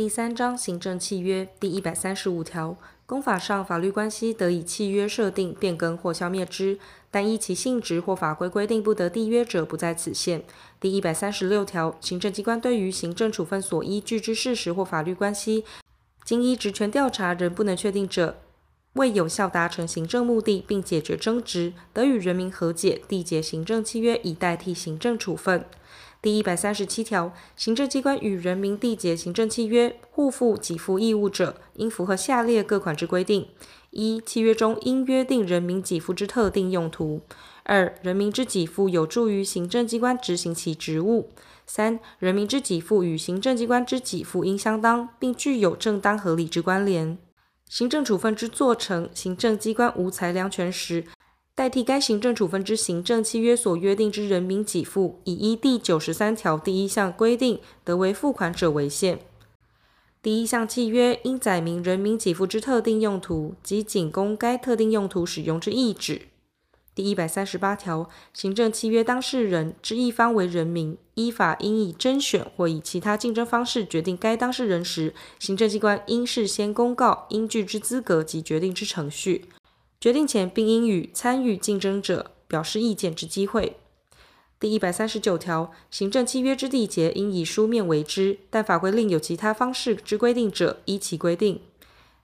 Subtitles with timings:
[0.00, 6.78] 第三章行政契约第一百三十五条，公法上法律关系得以契约设定、变更或消灭之，
[7.10, 10.42] 但依其性质或法规规定不得缔约者不在此限。
[10.80, 15.66] 第一百三十六条，行政机关对于行政处分所依据之事实或法律关系，
[16.24, 18.38] 经依职权调查仍不能确定者，
[18.94, 25.66] 为有效达成行政目的并解决争执，得与人民和解，缔结行政契约以代替行政处分。
[26.22, 33.48] 第一百三十七条，行政机关与人民缔结行政契约，互负给付义务者，应符合下列各款之规定：
[33.88, 37.20] 一、契约中应约定人民给付之特定用途；
[37.62, 41.30] 二、人民之给付有助于行政机关执行其职务；
[41.66, 47.16] 三、人民之给付与行政机关之给付应相当，并具有正当合理之关联。
[47.66, 51.06] 行政处分之做成，行政机关无裁量权时，
[51.60, 59.18] 代替该行政处分之行政契约所约定之人民给付，以依第九十三条第一项规定得为付款者为限。
[60.22, 66.28] 第一项契约应载明人民给付之特定用途及仅供该特定用途使用之意旨。
[66.94, 79.44] 第一百三十八条，行政契约当事人之一方为人民，依法应以甄选或以其他竞争方式决定该当事人时，行政机关应事先公告应具之资格及决定之程序。
[80.00, 83.76] 决定前，并应与参与竞争者表示意见之机会。
[84.58, 91.60] 第一百三十九条，行政契约之缔结应以书面为之，但法规另有其他方式之规定者，依其规定。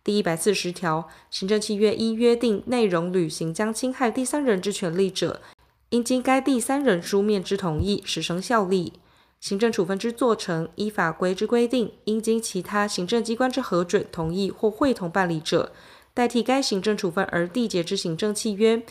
[0.02, 5.42] 第一百四十条，行政契约依约定内容履行将侵害第三人之权利者，
[5.90, 8.94] 应经该第三人书面之同意，始生效力。
[9.38, 15.72] 行政处分之做成，依法规之规定，应经其他行政机关之核准、同意或会同办理者。
[16.16, 18.82] 代替该行政处分而缔结之行政契约，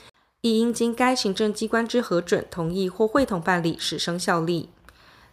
[0.41, 4.69] 亦应经该行政机关之核准、同意或会同办理，始生效力。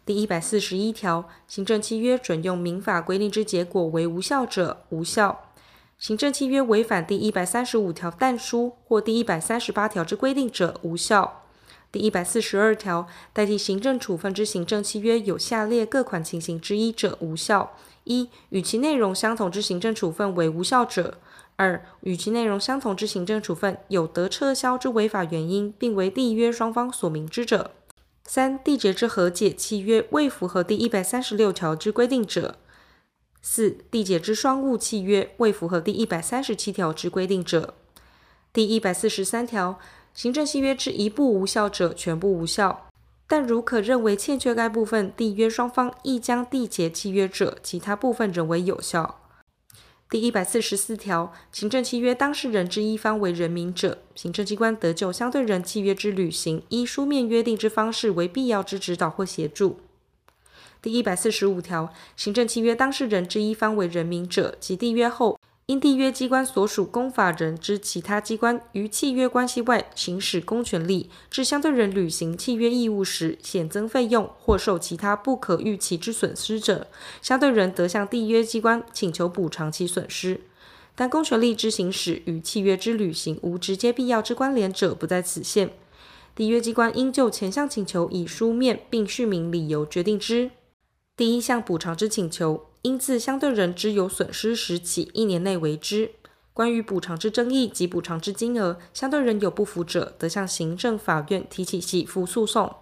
[0.06, 5.36] 第一百四十一条，行政契约准用民法规定之结果为无效者，无效；
[5.98, 11.42] 行政契约违反第一百三十五条但书或第一百三十八条之规定者，无效。
[11.92, 21.18] 第一百四十二条，代替行政处分之行政契约有下列各款情形之一者，无效：一、与其内容相同之行政处分为无效者。
[21.56, 27.70] 二、与其内容相同之行政处分有得撤销之违法原因，并为缔约双方所明知者；
[28.24, 32.54] 三、缔结之和解契约未符合第一百三十六条之规定者；
[33.42, 37.74] 四、缔结之双务契约未符合第一百三十七条之规定者。
[38.52, 39.78] 第一百四十三条，
[40.14, 42.90] 行政契约之一部无效者，全部无效；
[43.32, 49.22] 但如可认为欠缺该部分，缔约双方亦将缔结契约者，其他部分仍为有效。
[50.10, 59.78] 第一百四十四条，行政契约当事人之一方为人民者，行政机关得就相对人契约之履行，依书面约定之方式为必要之指导或协助。
[60.82, 65.38] 第一百四十五条，行政契约当事人之一方为人民者，及缔约后，
[65.72, 76.88] 因缔约机关所属公法人之其他机关于契约关系外行使公权力，致相对人履行契约义务时显增费用或受其他不可预期之损失者，
[77.22, 80.42] 相对人得向缔约机关请求补偿其损失。
[80.94, 85.70] 但公权力之行使与契约之履行无直接必要之关联者，不在此限。
[86.36, 90.50] 缔约机关应就前项请求以书面并叙明理由决定之。
[91.14, 96.12] 第一项补偿之请求，应自相对人之有损失时起一年内为之。
[96.54, 102.74] 关于补偿之争议及补偿之金额，相对人有不服者，得向行政法院提起给付诉讼。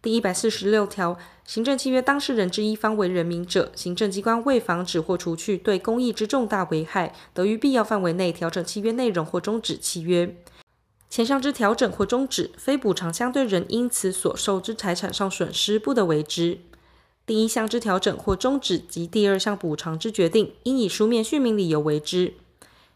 [0.00, 10.36] 第一百四十六条，行政契约当事人之一方为人民者，行政机关为防止或除去对公益之重大危害，得于必要范围内调整契约内容或终止契约。
[11.10, 16.58] 前项之调整或终止，非补偿相对人因此所受之财产上损失，不得为之。
[17.26, 22.34] 第一项之调整或终止及第二项补偿之决定，应以书面叙明理由为之。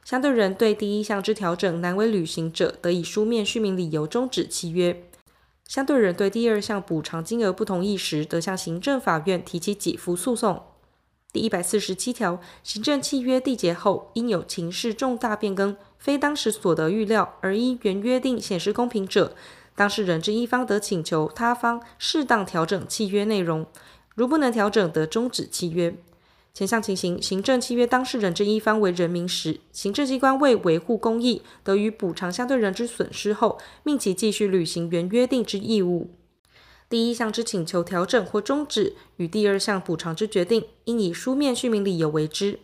[0.04, 5.04] 相对人对第一项之调整难为履行者，得以书面叙明理由终止契约。
[5.66, 10.62] 相对人对第二项补偿金额不同意时，得向行政法院提起给付诉讼。
[11.30, 19.34] 第一百四十七条，行政契约缔结后，因有情势重大变更，非当时所得预料，而依原约定显示公平者，
[19.74, 23.66] 当事人之一方得请求他方适当调整契约内容。
[24.18, 25.94] 如不能调整，得终止契约。
[26.52, 36.10] 前项情形，行政契约当事人之一方为人民时，行政机关为维护公益，得于补偿相对人之损失后，命其继续履行原约定之义务。
[36.88, 42.58] 第一项之请求调整或终止，与第二项补偿之决定，应以书面叙明理由为之。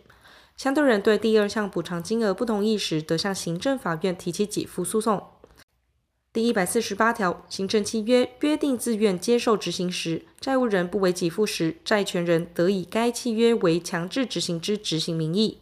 [0.57, 5.23] 相对人对第二项补偿金额不同意时，得向行政法院提起给付诉讼。
[6.35, 15.59] 第一百四十八条，行政契约约定自愿接受执行时，债务人不为给付时，债权人得以该契约为强制执行之执行名义。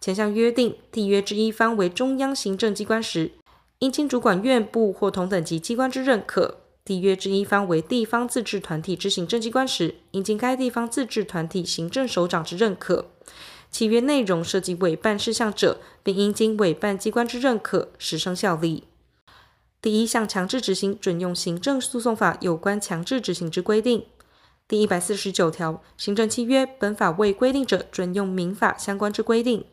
[0.00, 3.32] 前项约定缔约之一方为中央行政机关时，
[3.80, 6.54] 应经主管院部或同等级机关之认可；
[6.86, 13.10] 缔约之一方为地方自治团体之行政机关时，应经该地方自治团体行政首长之认可。
[13.70, 18.84] 契约内容涉及委办事项者，并应经委办机关之认可，实生效力。
[19.80, 24.04] 第一项强制执行准用行政诉讼法有关强制执行之规定。
[24.66, 29.64] 第一百四十九条，行政契约本法未规定者，准用民法相关之规定。